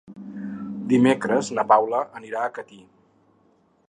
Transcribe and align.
Dimecres 0.93 1.51
na 1.59 1.65
Paula 1.73 1.99
anirà 2.21 2.41
a 2.47 2.51
Catí. 2.57 2.81